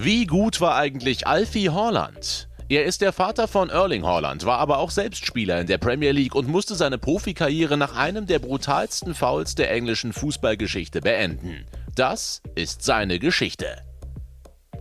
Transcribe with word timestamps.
Wie 0.00 0.26
gut 0.26 0.60
war 0.60 0.76
eigentlich 0.76 1.26
Alfie 1.26 1.70
Haaland? 1.70 2.48
Er 2.68 2.84
ist 2.84 3.00
der 3.00 3.12
Vater 3.12 3.48
von 3.48 3.68
Erling 3.68 4.06
Haaland, 4.06 4.46
war 4.46 4.58
aber 4.58 4.78
auch 4.78 4.92
selbst 4.92 5.26
Spieler 5.26 5.60
in 5.60 5.66
der 5.66 5.78
Premier 5.78 6.12
League 6.12 6.36
und 6.36 6.46
musste 6.46 6.76
seine 6.76 6.98
Profikarriere 6.98 7.76
nach 7.76 7.96
einem 7.96 8.24
der 8.24 8.38
brutalsten 8.38 9.12
Fouls 9.12 9.56
der 9.56 9.72
englischen 9.72 10.12
Fußballgeschichte 10.12 11.00
beenden. 11.00 11.66
Das 11.96 12.42
ist 12.54 12.84
seine 12.84 13.18
Geschichte. 13.18 13.66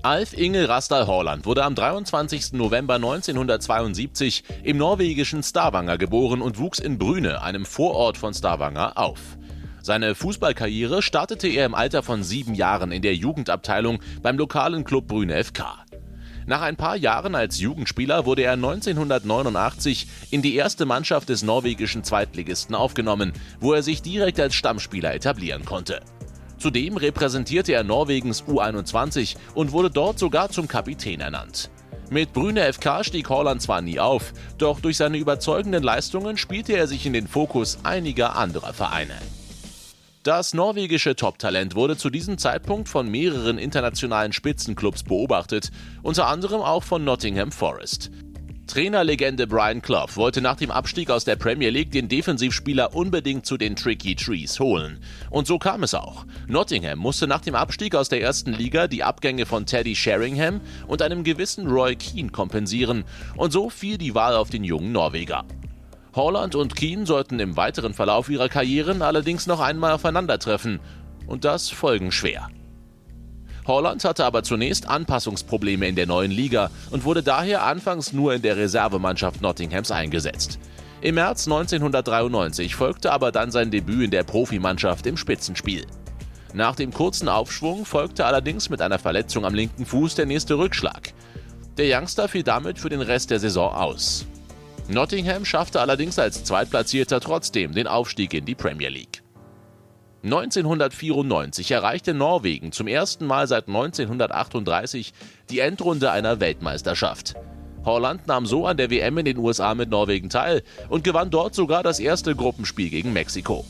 Alf 0.04 0.38
Ingel 0.38 0.66
Rastal 0.66 1.08
Haaland 1.08 1.48
wurde 1.48 1.64
am 1.64 1.74
23. 1.74 2.54
November 2.54 2.96
1972 2.96 4.44
im 4.62 4.78
norwegischen 4.78 5.42
Stavanger 5.42 5.98
geboren 5.98 6.44
und 6.44 6.60
wuchs 6.60 6.78
in 6.78 7.00
Brüne, 7.00 7.42
einem 7.42 7.66
Vorort 7.66 8.20
von 8.20 8.36
Stavanger, 8.36 9.00
auf. 9.00 9.20
Seine 9.82 10.16
Fußballkarriere 10.16 11.02
startete 11.02 11.48
er 11.48 11.66
im 11.66 11.76
Alter 11.76 12.04
von 12.04 12.24
sieben 12.24 12.54
Jahren 12.54 12.92
in 12.92 13.02
der 13.02 13.16
Jugendabteilung 13.16 14.00
beim 14.22 14.38
lokalen 14.38 14.84
Club 14.84 15.08
Brüne 15.08 15.44
FK. 15.44 15.86
Nach 16.46 16.62
ein 16.62 16.78
paar 16.78 16.96
Jahren 16.96 17.36
als 17.36 17.60
Jugendspieler 17.60 18.26
wurde 18.26 18.44
er 18.44 18.54
1989 18.54 20.08
in 20.32 20.42
die 20.42 20.56
erste 20.56 20.86
Mannschaft 20.86 21.28
des 21.28 21.44
norwegischen 21.44 22.06
Zweitligisten 22.06 22.74
aufgenommen, 22.74 23.34
wo 23.60 23.74
er 23.74 23.84
sich 23.84 24.02
direkt 24.02 24.40
als 24.40 24.56
Stammspieler 24.56 25.14
etablieren 25.14 25.66
konnte. 25.66 26.00
Zudem 26.58 26.96
repräsentierte 26.98 27.74
er 27.74 27.84
Norwegens 27.84 28.44
U21 28.44 29.36
und 29.56 29.74
wurde 29.74 29.92
dort 29.92 30.20
sogar 30.20 30.50
zum 30.50 30.70
Kapitän 30.70 31.20
ernannt. 31.20 31.70
Mit 32.10 32.32
Brüne 32.32 32.72
FK 32.72 33.04
stieg 33.04 33.28
Holland 33.28 33.62
zwar 33.62 33.82
nie 33.82 34.00
auf, 34.00 34.32
doch 34.58 34.80
durch 34.80 34.96
seine 34.96 35.18
überzeugenden 35.18 35.84
Leistungen 35.84 36.38
spielte 36.38 36.74
er 36.74 36.88
sich 36.88 37.06
in 37.06 37.12
den 37.12 37.28
Fokus 37.28 37.80
einiger 37.84 38.38
anderer 38.38 38.74
Vereine. 38.74 39.16
Das 40.28 40.54
norwegische 40.54 41.16
Top-Talent 41.16 41.74
wurde 41.74 41.96
zu 41.96 42.10
diesem 42.10 42.38
Zeitpunkt 42.38 42.90
von 42.90 43.10
mehreren 43.10 43.58
internationalen 43.58 44.34
Spitzenclubs 44.34 45.04
beobachtet, 45.04 45.72
unter 46.04 46.28
anderem 46.28 46.60
auch 46.60 46.84
von 46.84 47.06
Nottingham 47.06 47.54
Forest. 47.54 48.12
Trainerlegende 48.68 49.48
Brian 49.48 49.82
Clough 49.82 50.18
wollte 50.18 50.42
nach 50.42 50.58
dem 50.58 50.70
Abstieg 50.70 51.12
aus 51.12 51.24
der 51.24 51.38
Premier 51.38 51.70
League 51.70 51.92
den 51.92 52.10
Defensivspieler 52.10 52.94
unbedingt 52.94 53.46
zu 53.46 53.56
den 53.56 53.78
Tricky 53.78 54.16
Trees 54.16 54.60
holen. 54.60 55.00
Und 55.30 55.48
so 55.48 55.60
kam 55.60 55.84
es 55.84 55.94
auch. 55.94 56.26
Nottingham 56.50 57.00
musste 57.00 57.26
nach 57.26 57.40
dem 57.40 57.56
Abstieg 57.56 57.96
aus 57.96 58.10
der 58.10 58.22
ersten 58.22 58.52
Liga 58.52 58.90
die 58.90 59.06
Abgänge 59.06 59.46
von 59.46 59.66
Teddy 59.66 59.96
Sheringham 59.96 60.60
und 60.88 61.02
einem 61.02 61.24
gewissen 61.24 61.68
Roy 61.68 61.96
Keane 61.96 62.32
kompensieren. 62.32 63.06
Und 63.38 63.54
so 63.54 63.70
fiel 63.70 63.98
die 63.98 64.14
Wahl 64.14 64.36
auf 64.36 64.50
den 64.50 64.66
jungen 64.66 64.92
Norweger. 64.92 65.46
Holland 66.18 66.56
und 66.56 66.76
Keane 66.76 67.06
sollten 67.06 67.40
im 67.40 67.58
weiteren 67.58 67.94
Verlauf 67.94 68.28
ihrer 68.28 68.50
Karrieren 68.50 69.04
allerdings 69.04 69.46
noch 69.46 69.60
einmal 69.60 69.92
aufeinandertreffen. 69.92 70.80
Und 71.28 71.46
das 71.46 71.70
folgenschwer. 71.70 72.50
Holland 73.68 74.04
hatte 74.04 74.26
aber 74.26 74.42
zunächst 74.42 74.90
Anpassungsprobleme 74.90 75.88
in 75.88 75.96
der 75.96 76.08
neuen 76.08 76.32
Liga 76.32 76.72
und 76.90 77.04
wurde 77.04 77.22
daher 77.22 77.64
anfangs 77.64 78.14
nur 78.14 78.34
in 78.34 78.42
der 78.42 78.58
Reservemannschaft 78.58 79.42
Nottinghams 79.42 79.92
eingesetzt. 79.92 80.58
Im 81.02 81.16
März 81.16 81.46
1993 81.46 82.74
folgte 82.74 83.12
aber 83.12 83.32
dann 83.32 83.52
sein 83.52 83.70
Debüt 83.70 84.06
in 84.06 84.12
der 84.12 84.24
Profimannschaft 84.24 85.06
im 85.06 85.18
Spitzenspiel. 85.18 85.86
Nach 86.52 86.76
dem 86.76 86.92
kurzen 86.92 87.30
Aufschwung 87.30 87.86
folgte 87.86 88.26
allerdings 88.26 88.72
mit 88.72 88.82
einer 88.82 88.98
Verletzung 88.98 89.46
am 89.46 89.54
linken 89.54 89.86
Fuß 89.86 90.16
der 90.16 90.26
nächste 90.26 90.58
Rückschlag. 90.58 91.14
Der 91.78 91.96
Youngster 91.96 92.28
fiel 92.28 92.42
damit 92.42 92.80
für 92.80 92.90
den 92.90 93.02
Rest 93.02 93.30
der 93.30 93.40
Saison 93.40 93.72
aus. 93.72 94.26
Nottingham 94.90 95.44
schaffte 95.44 95.82
allerdings 95.82 96.18
als 96.18 96.46
Zweitplatzierter 96.46 97.20
trotzdem 97.20 97.74
den 97.74 97.88
Aufstieg 97.88 98.34
in 98.34 98.46
die 98.46 98.56
Premier 98.56 98.90
League. 98.90 99.22
1994 100.24 101.72
erreichte 101.72 102.14
Norwegen 102.14 102.72
zum 102.72 102.88
ersten 102.88 103.26
Mal 103.26 103.48
seit 103.48 103.68
1938 103.68 105.14
die 105.50 105.60
Endrunde 105.60 106.12
einer 106.12 106.40
Weltmeisterschaft. 106.40 107.36
Holland 107.86 108.28
nahm 108.28 108.46
so 108.46 108.66
an 108.66 108.78
der 108.78 108.90
WM 108.90 109.18
in 109.18 109.26
den 109.26 109.38
USA 109.38 109.76
mit 109.76 109.90
Norwegen 109.90 110.30
teil 110.30 110.64
und 110.90 111.04
gewann 111.04 111.30
dort 111.30 111.54
sogar 111.54 111.84
das 111.84 112.00
erste 112.00 112.36
Gruppenspiel 112.36 112.90
gegen 112.90 113.14
Mexiko. 113.14 113.66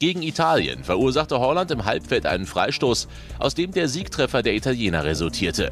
Gegen 0.00 0.22
Italien 0.22 0.82
verursachte 0.82 1.38
Holland 1.38 1.70
im 1.70 1.84
Halbfeld 1.84 2.26
einen 2.26 2.46
Freistoß, 2.46 3.08
aus 3.38 3.54
dem 3.54 3.72
der 3.72 3.88
Siegtreffer 3.88 4.42
der 4.42 4.54
Italiener 4.54 5.04
resultierte. 5.04 5.70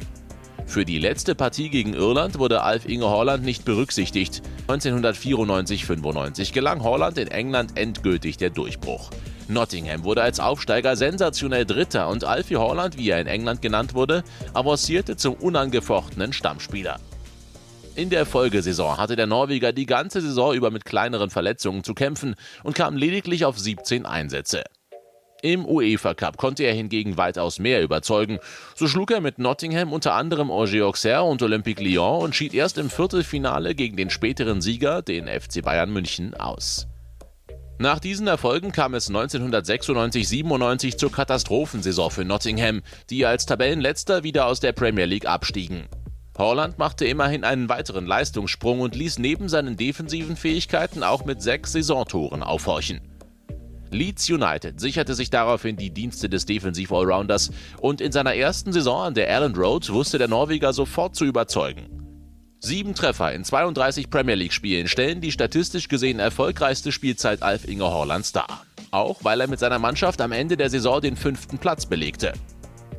Für 0.65 0.85
die 0.85 0.99
letzte 0.99 1.35
Partie 1.35 1.69
gegen 1.69 1.93
Irland 1.93 2.37
wurde 2.37 2.61
Alf 2.61 2.87
Inge 2.87 3.09
Holland 3.09 3.43
nicht 3.43 3.65
berücksichtigt. 3.65 4.41
1994-95 4.67 6.53
gelang 6.53 6.83
Holland 6.83 7.17
in 7.17 7.27
England 7.27 7.77
endgültig 7.77 8.37
der 8.37 8.51
Durchbruch. 8.51 9.09
Nottingham 9.47 10.03
wurde 10.03 10.21
als 10.21 10.39
Aufsteiger 10.39 10.95
sensationell 10.95 11.65
Dritter 11.65 12.07
und 12.07 12.23
Alfie 12.23 12.57
Holland, 12.57 12.97
wie 12.97 13.09
er 13.09 13.19
in 13.19 13.27
England 13.27 13.63
genannt 13.63 13.95
wurde, 13.95 14.23
avancierte 14.53 15.17
zum 15.17 15.33
unangefochtenen 15.33 16.33
Stammspieler. 16.33 16.99
In 17.95 18.11
der 18.11 18.25
Folgesaison 18.25 18.97
hatte 18.97 19.15
der 19.15 19.27
Norweger 19.27 19.73
die 19.73 19.87
ganze 19.87 20.21
Saison 20.21 20.53
über 20.53 20.69
mit 20.69 20.85
kleineren 20.85 21.31
Verletzungen 21.31 21.83
zu 21.83 21.95
kämpfen 21.95 22.35
und 22.63 22.75
kam 22.75 22.95
lediglich 22.95 23.43
auf 23.43 23.59
17 23.59 24.05
Einsätze. 24.05 24.63
Im 25.41 25.65
UEFA 25.65 26.13
Cup 26.13 26.37
konnte 26.37 26.63
er 26.63 26.73
hingegen 26.73 27.15
weitaus 27.15 27.59
mehr 27.59 27.81
überzeugen. 27.81 28.39
So 28.75 28.87
schlug 28.87 29.11
er 29.11 29.21
mit 29.21 29.39
Nottingham 29.39 29.93
unter 29.93 30.13
anderem 30.13 30.51
Angers 30.51 30.81
Auxerre 30.81 31.23
und 31.23 31.41
Olympique 31.41 31.81
Lyon 31.81 32.23
und 32.23 32.35
schied 32.35 32.53
erst 32.53 32.77
im 32.77 32.89
Viertelfinale 32.89 33.73
gegen 33.73 33.95
den 33.95 34.09
späteren 34.09 34.61
Sieger, 34.61 35.01
den 35.01 35.27
FC 35.27 35.61
Bayern 35.63 35.91
München, 35.91 36.33
aus. 36.33 36.87
Nach 37.77 37.99
diesen 37.99 38.27
Erfolgen 38.27 38.73
kam 38.73 38.93
es 38.93 39.09
1996-97 39.09 40.97
zur 40.97 41.13
Katastrophensaison 41.13 42.11
für 42.11 42.25
Nottingham, 42.25 42.81
die 43.09 43.25
als 43.25 43.45
Tabellenletzter 43.45 44.23
wieder 44.23 44.47
aus 44.47 44.59
der 44.59 44.73
Premier 44.73 45.05
League 45.05 45.25
abstiegen. 45.25 45.87
Holland 46.37 46.77
machte 46.77 47.05
immerhin 47.05 47.45
einen 47.45 47.69
weiteren 47.69 48.05
Leistungssprung 48.05 48.81
und 48.81 48.95
ließ 48.95 49.19
neben 49.19 49.47
seinen 49.47 49.77
defensiven 49.77 50.35
Fähigkeiten 50.35 51.03
auch 51.03 51.23
mit 51.23 51.41
sechs 51.41 51.71
Saisontoren 51.71 52.43
aufhorchen. 52.43 52.99
Leeds 53.91 54.29
United 54.29 54.79
sicherte 54.79 55.15
sich 55.15 55.29
daraufhin 55.29 55.75
die 55.75 55.89
Dienste 55.89 56.29
des 56.29 56.45
Defensiv-Allrounders 56.45 57.51
und 57.79 58.01
in 58.01 58.11
seiner 58.11 58.35
ersten 58.35 58.71
Saison 58.71 59.03
an 59.03 59.13
der 59.13 59.33
Allen 59.33 59.55
Road 59.55 59.91
wusste 59.91 60.17
der 60.17 60.27
Norweger 60.27 60.73
sofort 60.73 61.15
zu 61.15 61.25
überzeugen. 61.25 61.99
Sieben 62.61 62.93
Treffer 62.93 63.31
in 63.31 63.45
32 63.45 64.09
Premier 64.09 64.35
League-Spielen 64.35 64.89
stellen 64.89 65.21
die 65.21 65.31
statistisch 65.31 65.87
gesehen 65.87 66.19
erfolgreichste 66.19 66.91
Spielzeit 66.91 67.41
Alf 67.41 67.65
Inge 67.65 67.85
Horlands 67.85 68.33
dar. 68.33 68.65
Auch 68.91 69.23
weil 69.23 69.39
er 69.39 69.47
mit 69.47 69.59
seiner 69.59 69.79
Mannschaft 69.79 70.19
am 70.19 70.33
Ende 70.33 70.57
der 70.57 70.69
Saison 70.69 70.99
den 70.99 71.15
fünften 71.15 71.57
Platz 71.57 71.85
belegte. 71.85 72.33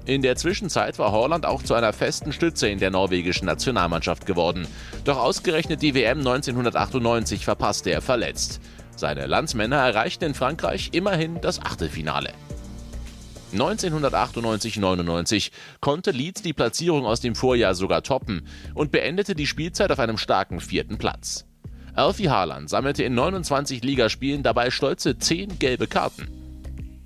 In 0.06 0.22
der 0.22 0.36
Zwischenzeit 0.36 0.98
war 0.98 1.12
Horland 1.12 1.44
auch 1.44 1.62
zu 1.62 1.74
einer 1.74 1.92
festen 1.92 2.32
Stütze 2.32 2.68
in 2.68 2.78
der 2.78 2.90
norwegischen 2.90 3.44
Nationalmannschaft 3.44 4.24
geworden. 4.24 4.66
Doch 5.04 5.18
ausgerechnet 5.18 5.82
die 5.82 5.94
WM 5.94 6.18
1998 6.18 7.44
verpasste 7.44 7.90
er 7.90 8.00
verletzt. 8.00 8.60
Seine 9.00 9.26
Landsmänner 9.26 9.76
erreichten 9.76 10.24
in 10.24 10.34
Frankreich 10.34 10.90
immerhin 10.92 11.40
das 11.40 11.58
Achtelfinale. 11.58 12.34
1998-99 13.54 15.52
konnte 15.80 16.10
Leeds 16.10 16.42
die 16.42 16.52
Platzierung 16.52 17.06
aus 17.06 17.22
dem 17.22 17.34
Vorjahr 17.34 17.74
sogar 17.74 18.02
toppen 18.02 18.46
und 18.74 18.92
beendete 18.92 19.34
die 19.34 19.46
Spielzeit 19.46 19.90
auf 19.90 19.98
einem 20.00 20.18
starken 20.18 20.60
vierten 20.60 20.98
Platz. 20.98 21.46
Alfie 21.94 22.28
Haaland 22.28 22.68
sammelte 22.68 23.02
in 23.02 23.14
29 23.14 23.82
Ligaspielen 23.82 24.42
dabei 24.42 24.70
stolze 24.70 25.16
10 25.16 25.58
gelbe 25.58 25.86
Karten. 25.86 26.28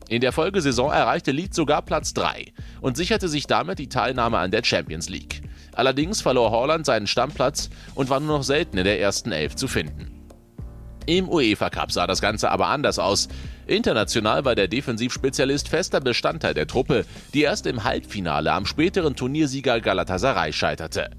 In 0.08 0.20
der 0.20 0.32
Folgesaison 0.32 0.90
erreichte 0.90 1.30
Leeds 1.30 1.54
sogar 1.54 1.82
Platz 1.82 2.12
3 2.12 2.52
und 2.80 2.96
sicherte 2.96 3.28
sich 3.28 3.46
damit 3.46 3.78
die 3.78 3.88
Teilnahme 3.88 4.38
an 4.38 4.50
der 4.50 4.64
Champions 4.64 5.08
League. 5.08 5.42
Allerdings 5.72 6.20
verlor 6.22 6.50
Haaland 6.50 6.86
seinen 6.86 7.06
Stammplatz 7.06 7.70
und 7.94 8.10
war 8.10 8.18
nur 8.18 8.38
noch 8.38 8.44
selten 8.44 8.78
in 8.78 8.84
der 8.84 9.00
ersten 9.00 9.30
Elf 9.30 9.54
zu 9.54 9.68
finden. 9.68 10.13
Im 11.06 11.28
UEFA 11.28 11.70
Cup 11.70 11.92
sah 11.92 12.06
das 12.06 12.20
Ganze 12.20 12.50
aber 12.50 12.68
anders 12.68 12.98
aus. 12.98 13.28
International 13.66 14.44
war 14.44 14.54
der 14.54 14.68
Defensivspezialist 14.68 15.68
fester 15.68 16.00
Bestandteil 16.00 16.54
der 16.54 16.66
Truppe, 16.66 17.04
die 17.34 17.42
erst 17.42 17.66
im 17.66 17.84
Halbfinale 17.84 18.52
am 18.52 18.66
späteren 18.66 19.14
Turniersieger 19.14 19.80
Galatasaray 19.80 20.52
scheiterte. 20.52 21.10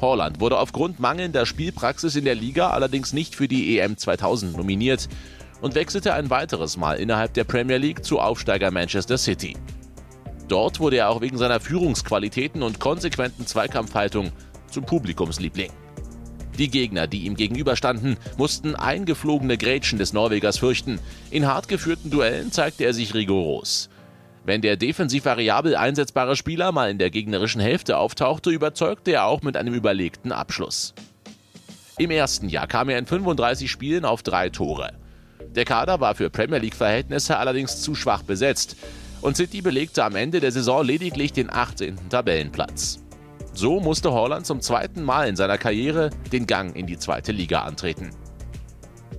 Holland 0.00 0.40
wurde 0.40 0.58
aufgrund 0.58 1.00
mangelnder 1.00 1.46
Spielpraxis 1.46 2.16
in 2.16 2.24
der 2.24 2.34
Liga 2.34 2.70
allerdings 2.70 3.12
nicht 3.12 3.34
für 3.34 3.48
die 3.48 3.78
EM 3.78 3.96
2000 3.96 4.56
nominiert 4.56 5.08
und 5.60 5.74
wechselte 5.74 6.14
ein 6.14 6.30
weiteres 6.30 6.76
Mal 6.76 6.98
innerhalb 6.98 7.34
der 7.34 7.44
Premier 7.44 7.76
League 7.76 8.04
zu 8.04 8.18
Aufsteiger 8.18 8.70
Manchester 8.70 9.18
City. 9.18 9.56
Dort 10.48 10.80
wurde 10.80 10.96
er 10.96 11.10
auch 11.10 11.20
wegen 11.20 11.38
seiner 11.38 11.60
Führungsqualitäten 11.60 12.62
und 12.62 12.80
konsequenten 12.80 13.46
Zweikampfhaltung 13.46 14.32
zum 14.70 14.84
Publikumsliebling. 14.84 15.70
Die 16.60 16.68
Gegner, 16.68 17.06
die 17.06 17.24
ihm 17.24 17.36
gegenüberstanden, 17.36 18.18
mussten 18.36 18.76
eingeflogene 18.76 19.56
Grätschen 19.56 19.98
des 19.98 20.12
Norwegers 20.12 20.58
fürchten. 20.58 21.00
In 21.30 21.46
hart 21.46 21.68
geführten 21.68 22.10
Duellen 22.10 22.52
zeigte 22.52 22.84
er 22.84 22.92
sich 22.92 23.14
rigoros. 23.14 23.88
Wenn 24.44 24.60
der 24.60 24.76
defensiv 24.76 25.24
variabel 25.24 25.74
einsetzbare 25.74 26.36
Spieler 26.36 26.70
mal 26.70 26.90
in 26.90 26.98
der 26.98 27.08
gegnerischen 27.08 27.62
Hälfte 27.62 27.96
auftauchte, 27.96 28.50
überzeugte 28.50 29.12
er 29.12 29.24
auch 29.24 29.40
mit 29.40 29.56
einem 29.56 29.72
überlegten 29.72 30.32
Abschluss. 30.32 30.92
Im 31.96 32.10
ersten 32.10 32.50
Jahr 32.50 32.66
kam 32.66 32.90
er 32.90 32.98
in 32.98 33.06
35 33.06 33.70
Spielen 33.70 34.04
auf 34.04 34.22
drei 34.22 34.50
Tore. 34.50 34.92
Der 35.56 35.64
Kader 35.64 35.98
war 36.00 36.14
für 36.14 36.28
Premier 36.28 36.58
League-Verhältnisse 36.58 37.38
allerdings 37.38 37.80
zu 37.80 37.94
schwach 37.94 38.22
besetzt. 38.22 38.76
und 39.22 39.34
City 39.34 39.62
belegte 39.62 40.04
am 40.04 40.14
Ende 40.14 40.40
der 40.40 40.52
Saison 40.52 40.84
lediglich 40.84 41.32
den 41.32 41.50
18. 41.50 42.10
Tabellenplatz. 42.10 43.00
So 43.52 43.80
musste 43.80 44.12
Holland 44.12 44.46
zum 44.46 44.60
zweiten 44.60 45.02
Mal 45.02 45.28
in 45.28 45.36
seiner 45.36 45.58
Karriere 45.58 46.10
den 46.32 46.46
Gang 46.46 46.74
in 46.76 46.86
die 46.86 46.98
zweite 46.98 47.32
Liga 47.32 47.62
antreten. 47.62 48.10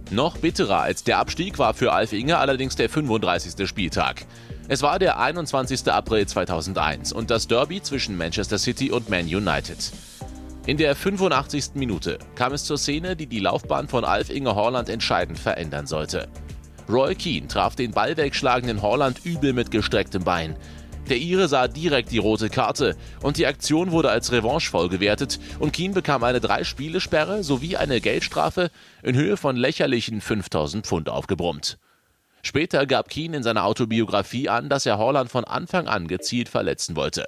Noch 0.10 0.38
bitterer 0.38 0.82
als 0.82 1.04
der 1.04 1.20
Abstieg 1.20 1.58
war 1.58 1.74
für 1.74 1.94
Alf 1.94 2.12
Inge 2.12 2.38
allerdings 2.38 2.76
der 2.76 2.90
35. 2.90 3.68
Spieltag. 3.68 4.26
Es 4.68 4.82
war 4.82 5.00
der 5.00 5.20
21. 5.20 5.92
April 5.92 6.26
2001 6.26 7.14
und 7.14 7.30
das 7.30 7.48
Derby 7.48 7.82
zwischen 7.82 8.18
Manchester 8.18 8.58
City 8.58 8.92
und 8.92 9.10
Man 9.10 9.26
United. 9.26 9.92
In 10.66 10.78
der 10.78 10.96
85. 10.96 11.72
Minute 11.76 12.20
kam 12.36 12.54
es 12.54 12.66
zur 12.66 12.78
Szene, 12.78 13.16
die 13.16 13.26
die 13.26 13.40
Laufbahn 13.40 13.88
von 13.88 14.04
Alf 14.04 14.30
Inge 14.30 14.54
Horland 14.54 14.90
entscheidend 14.90 15.40
verändern 15.40 15.88
sollte. 15.88 16.28
Roy 16.90 17.16
Keane 17.16 17.48
traf 17.48 17.76
den 17.76 17.92
Ball 17.92 18.18
wegschlagenden 18.18 18.82
Horland 18.82 19.26
übel 19.26 19.54
mit 19.54 19.72
gestrecktem 19.72 20.24
Bein. 20.24 20.58
Der 21.12 21.20
Ire 21.20 21.50
sah 21.50 21.68
direkt 21.68 22.14
die 22.14 22.20
rote 22.20 22.50
Karte 22.50 22.96
und 23.22 23.36
die 23.36 23.46
Aktion 23.46 23.92
wurde 23.92 24.10
als 24.10 24.32
Revanchefoul 24.32 24.88
gewertet 24.88 25.42
und 25.60 25.74
Keane 25.74 25.94
bekam 25.94 26.24
eine 26.24 26.40
Drei-Spiele-Sperre 26.40 27.44
sowie 27.44 27.76
eine 27.76 28.00
Geldstrafe 28.00 28.72
in 29.04 29.18
Höhe 29.18 29.36
von 29.36 29.58
lächerlichen 29.58 30.22
5000 30.22 30.88
Pfund 30.88 31.10
aufgebrummt. 31.10 31.80
Später 32.44 32.86
gab 32.86 33.10
Keane 33.10 33.36
in 33.36 33.44
seiner 33.44 33.66
Autobiografie 33.66 34.48
an, 34.48 34.70
dass 34.70 34.86
er 34.86 35.00
Holland 35.00 35.30
von 35.30 35.44
Anfang 35.44 35.90
an 35.90 36.08
gezielt 36.08 36.48
verletzen 36.48 36.96
wollte. 36.96 37.28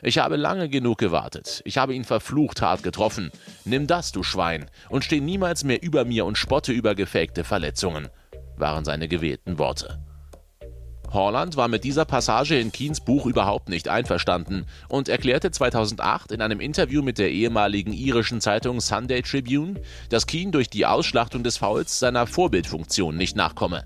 Ich 0.00 0.16
habe 0.16 0.36
lange 0.36 0.70
genug 0.70 0.96
gewartet. 0.96 1.60
Ich 1.66 1.76
habe 1.76 1.92
ihn 1.92 2.04
verflucht 2.04 2.62
hart 2.62 2.82
getroffen. 2.82 3.30
Nimm 3.66 3.86
das, 3.86 4.10
du 4.10 4.22
Schwein, 4.22 4.70
und 4.88 5.04
steh 5.04 5.20
niemals 5.20 5.64
mehr 5.64 5.82
über 5.82 6.06
mir 6.06 6.24
und 6.24 6.38
spotte 6.38 6.72
über 6.72 6.94
gefakte 6.94 7.44
Verletzungen, 7.44 8.08
waren 8.56 8.86
seine 8.86 9.06
gewählten 9.06 9.58
Worte. 9.58 9.98
Holland 11.12 11.56
war 11.56 11.68
mit 11.68 11.84
dieser 11.84 12.04
Passage 12.04 12.58
in 12.58 12.72
Keens 12.72 13.00
Buch 13.00 13.26
überhaupt 13.26 13.68
nicht 13.68 13.88
einverstanden 13.88 14.66
und 14.88 15.08
erklärte 15.08 15.50
2008 15.50 16.32
in 16.32 16.42
einem 16.42 16.60
Interview 16.60 17.02
mit 17.02 17.18
der 17.18 17.30
ehemaligen 17.30 17.92
irischen 17.92 18.40
Zeitung 18.40 18.80
Sunday 18.80 19.22
Tribune, 19.22 19.80
dass 20.08 20.26
Keane 20.26 20.50
durch 20.50 20.68
die 20.68 20.86
Ausschlachtung 20.86 21.42
des 21.42 21.58
Fouls 21.58 21.98
seiner 21.98 22.26
Vorbildfunktion 22.26 23.16
nicht 23.16 23.36
nachkomme. 23.36 23.84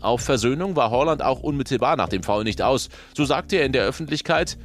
Auf 0.00 0.22
Versöhnung 0.22 0.76
war 0.76 0.90
Holland 0.90 1.22
auch 1.22 1.40
unmittelbar 1.40 1.96
nach 1.96 2.08
dem 2.08 2.22
Foul 2.22 2.44
nicht 2.44 2.60
aus. 2.60 2.88
So 3.16 3.24
sagte 3.24 3.56
er 3.56 3.64
in 3.64 3.72
der 3.72 3.84
Öffentlichkeit, 3.84 4.58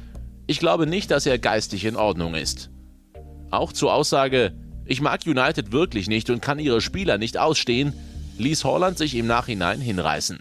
ich 0.46 0.58
glaube 0.58 0.86
nicht, 0.86 1.10
dass 1.10 1.26
er 1.26 1.38
geistig 1.38 1.84
in 1.84 1.96
Ordnung 1.96 2.34
ist. 2.34 2.70
Auch 3.50 3.72
zur 3.72 3.94
Aussage, 3.94 4.52
ich 4.84 5.00
mag 5.00 5.20
United 5.26 5.70
wirklich 5.70 6.08
nicht 6.08 6.28
und 6.30 6.42
kann 6.42 6.58
ihre 6.58 6.80
Spieler 6.80 7.18
nicht 7.18 7.38
ausstehen, 7.38 7.92
ließ 8.38 8.64
Holland 8.64 8.98
sich 8.98 9.14
im 9.14 9.26
Nachhinein 9.26 9.80
hinreißen. 9.80 10.38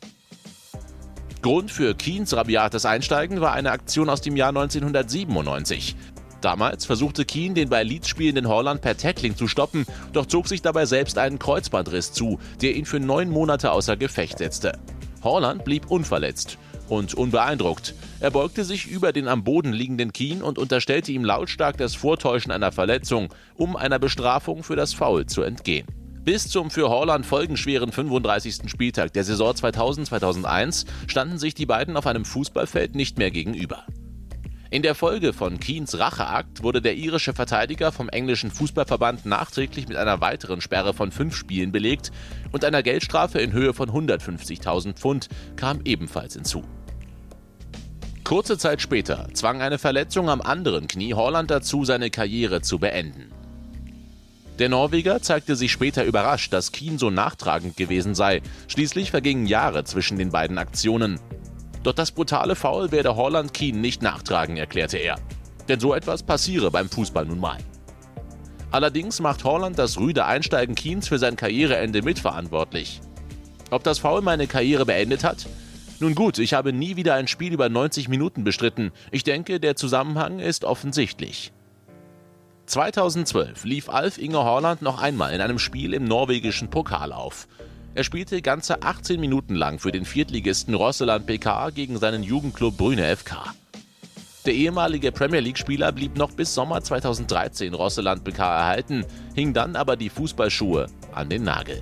Grund 1.41 1.71
für 1.71 1.95
Keens 1.95 2.35
rabiates 2.35 2.85
Einsteigen 2.85 3.41
war 3.41 3.53
eine 3.53 3.71
Aktion 3.71 4.09
aus 4.09 4.21
dem 4.21 4.35
Jahr 4.35 4.49
1997. 4.49 5.95
Damals 6.41 6.85
versuchte 6.85 7.25
Keen, 7.25 7.55
den 7.55 7.69
bei 7.69 7.83
Leeds 7.83 8.07
spielenden 8.07 8.47
Holland 8.47 8.81
per 8.81 8.95
Tackling 8.95 9.35
zu 9.35 9.47
stoppen, 9.47 9.85
doch 10.13 10.25
zog 10.25 10.47
sich 10.47 10.61
dabei 10.61 10.85
selbst 10.85 11.17
einen 11.17 11.39
Kreuzbandriss 11.39 12.11
zu, 12.11 12.39
der 12.61 12.75
ihn 12.75 12.85
für 12.85 12.99
neun 12.99 13.29
Monate 13.29 13.71
außer 13.71 13.97
Gefecht 13.97 14.37
setzte. 14.37 14.77
Holland 15.23 15.65
blieb 15.65 15.89
unverletzt 15.89 16.57
und 16.89 17.13
unbeeindruckt. 17.15 17.95
Er 18.19 18.31
beugte 18.31 18.63
sich 18.63 18.87
über 18.87 19.11
den 19.11 19.27
am 19.27 19.43
Boden 19.43 19.73
liegenden 19.73 20.13
Keen 20.13 20.41
und 20.41 20.57
unterstellte 20.57 21.11
ihm 21.11 21.25
lautstark 21.25 21.77
das 21.77 21.95
Vortäuschen 21.95 22.51
einer 22.51 22.71
Verletzung, 22.71 23.33
um 23.55 23.75
einer 23.75 23.99
Bestrafung 23.99 24.63
für 24.63 24.75
das 24.75 24.93
Foul 24.93 25.25
zu 25.25 25.41
entgehen. 25.41 25.87
Bis 26.27 26.49
zum 26.49 26.69
für 26.69 26.89
Holland 26.89 27.25
folgenschweren 27.25 27.93
35. 27.93 28.69
Spieltag 28.69 29.13
der 29.13 29.23
Saison 29.23 29.53
2000-2001 29.53 30.85
standen 31.07 31.37
sich 31.37 31.53
die 31.53 31.65
beiden 31.65 31.95
auf 31.95 32.05
einem 32.05 32.25
Fußballfeld 32.25 32.95
nicht 32.95 33.17
mehr 33.17 33.31
gegenüber. 33.31 33.85
In 34.69 34.81
der 34.81 34.93
Folge 34.93 35.31
von 35.31 35.57
Keens 35.57 35.97
Racheakt 35.97 36.63
wurde 36.63 36.81
der 36.81 36.97
irische 36.97 37.31
Verteidiger 37.31 37.93
vom 37.93 38.09
englischen 38.09 38.51
Fußballverband 38.51 39.25
nachträglich 39.25 39.87
mit 39.87 39.95
einer 39.95 40.19
weiteren 40.19 40.59
Sperre 40.59 40.93
von 40.93 41.13
fünf 41.13 41.33
Spielen 41.33 41.71
belegt 41.71 42.11
und 42.51 42.65
einer 42.65 42.83
Geldstrafe 42.83 43.39
in 43.39 43.53
Höhe 43.53 43.73
von 43.73 43.89
150.000 43.89 44.95
Pfund 44.95 45.29
kam 45.55 45.79
ebenfalls 45.85 46.33
hinzu. 46.33 46.65
Kurze 48.25 48.57
Zeit 48.57 48.81
später 48.81 49.29
zwang 49.31 49.61
eine 49.61 49.77
Verletzung 49.77 50.29
am 50.29 50.41
anderen 50.41 50.89
Knie 50.89 51.13
Holland 51.13 51.49
dazu, 51.49 51.85
seine 51.85 52.09
Karriere 52.09 52.61
zu 52.61 52.79
beenden. 52.79 53.31
Der 54.59 54.69
Norweger 54.69 55.21
zeigte 55.21 55.55
sich 55.55 55.71
später 55.71 56.03
überrascht, 56.03 56.51
dass 56.51 56.71
Keen 56.71 56.97
so 56.97 57.11
nachtragend 57.11 57.77
gewesen 57.77 58.15
sei. 58.15 58.41
Schließlich 58.67 59.11
vergingen 59.11 59.45
Jahre 59.45 59.83
zwischen 59.83 60.17
den 60.17 60.31
beiden 60.31 60.57
Aktionen. 60.57 61.19
Doch 61.83 61.93
das 61.93 62.11
brutale 62.11 62.55
Foul 62.55 62.91
werde 62.91 63.15
Holland 63.15 63.53
Keen 63.53 63.81
nicht 63.81 64.01
nachtragen, 64.01 64.57
erklärte 64.57 64.97
er. 64.97 65.17
Denn 65.69 65.79
so 65.79 65.93
etwas 65.93 66.23
passiere 66.23 66.71
beim 66.71 66.89
Fußball 66.89 67.25
nun 67.25 67.39
mal. 67.39 67.57
Allerdings 68.71 69.19
macht 69.19 69.43
Holland 69.43 69.77
das 69.77 69.99
rüde 69.99 70.25
Einsteigen 70.25 70.75
Keens 70.75 71.07
für 71.07 71.19
sein 71.19 71.35
Karriereende 71.35 72.01
mitverantwortlich. 72.01 73.01
Ob 73.69 73.83
das 73.83 73.99
Foul 73.99 74.21
meine 74.21 74.47
Karriere 74.47 74.85
beendet 74.85 75.23
hat? 75.23 75.45
Nun 75.99 76.15
gut, 76.15 76.39
ich 76.39 76.53
habe 76.53 76.73
nie 76.73 76.95
wieder 76.95 77.13
ein 77.13 77.27
Spiel 77.27 77.53
über 77.53 77.69
90 77.69 78.07
Minuten 78.07 78.43
bestritten. 78.43 78.91
Ich 79.11 79.23
denke, 79.23 79.59
der 79.59 79.75
Zusammenhang 79.75 80.39
ist 80.39 80.63
offensichtlich. 80.63 81.53
2012 82.67 83.63
lief 83.63 83.89
Alf 83.89 84.17
Inge 84.17 84.43
Horland 84.43 84.81
noch 84.81 85.01
einmal 85.01 85.33
in 85.33 85.39
einem 85.39 85.57
Spiel 85.57 85.93
im 85.93 86.03
norwegischen 86.03 86.69
Pokal 86.69 87.13
auf. 87.13 87.47
Er 87.95 88.03
spielte 88.03 88.41
ganze 88.41 88.83
18 88.83 89.19
Minuten 89.19 89.55
lang 89.55 89.79
für 89.79 89.93
den 89.93 90.03
Viertligisten 90.03 90.73
Rosseland 90.75 91.25
PK 91.25 91.69
gegen 91.69 91.97
seinen 91.97 92.23
Jugendclub 92.23 92.77
Brüne 92.77 93.15
FK. 93.15 93.53
Der 94.45 94.53
ehemalige 94.53 95.11
Premier 95.11 95.39
League-Spieler 95.39 95.91
blieb 95.93 96.17
noch 96.17 96.31
bis 96.31 96.53
Sommer 96.53 96.81
2013 96.81 97.73
Rosseland 97.73 98.23
PK 98.25 98.43
erhalten, 98.43 99.05
hing 99.33 99.53
dann 99.53 99.75
aber 99.77 99.95
die 99.95 100.09
Fußballschuhe 100.09 100.87
an 101.13 101.29
den 101.29 101.43
Nagel. 101.43 101.81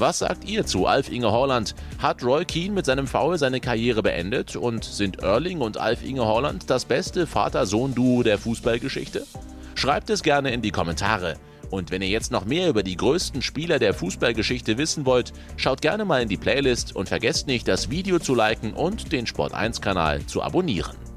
Was 0.00 0.20
sagt 0.20 0.44
ihr 0.48 0.64
zu 0.64 0.86
Alf 0.86 1.10
Inge 1.10 1.32
Holland? 1.32 1.74
Hat 1.98 2.22
Roy 2.22 2.44
Keane 2.44 2.72
mit 2.72 2.86
seinem 2.86 3.08
Foul 3.08 3.36
seine 3.36 3.58
Karriere 3.58 4.00
beendet 4.00 4.54
und 4.54 4.84
sind 4.84 5.24
Erling 5.24 5.60
und 5.60 5.76
Alf 5.76 6.04
Inge 6.04 6.24
Holland 6.24 6.70
das 6.70 6.84
beste 6.84 7.26
Vater-Sohn-Duo 7.26 8.22
der 8.22 8.38
Fußballgeschichte? 8.38 9.26
Schreibt 9.74 10.08
es 10.10 10.22
gerne 10.22 10.52
in 10.52 10.62
die 10.62 10.70
Kommentare. 10.70 11.34
Und 11.70 11.90
wenn 11.90 12.00
ihr 12.00 12.08
jetzt 12.08 12.30
noch 12.30 12.44
mehr 12.44 12.68
über 12.68 12.84
die 12.84 12.96
größten 12.96 13.42
Spieler 13.42 13.80
der 13.80 13.92
Fußballgeschichte 13.92 14.78
wissen 14.78 15.04
wollt, 15.04 15.32
schaut 15.56 15.80
gerne 15.80 16.04
mal 16.04 16.22
in 16.22 16.28
die 16.28 16.36
Playlist 16.36 16.94
und 16.94 17.08
vergesst 17.08 17.48
nicht, 17.48 17.66
das 17.66 17.90
Video 17.90 18.20
zu 18.20 18.36
liken 18.36 18.74
und 18.74 19.10
den 19.10 19.26
Sport1-Kanal 19.26 20.24
zu 20.26 20.44
abonnieren. 20.44 21.07